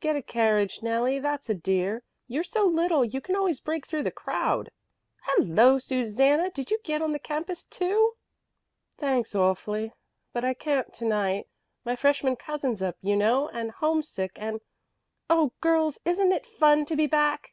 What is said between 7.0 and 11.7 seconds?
on the campus too?" "Thanks awfully, but I can't to night.